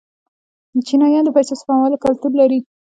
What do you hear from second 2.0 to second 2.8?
کلتور لري.